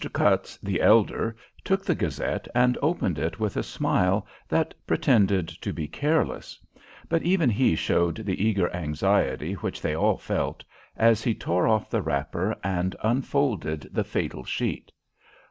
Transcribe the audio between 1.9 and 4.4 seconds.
"Gazette," and opened it with a smile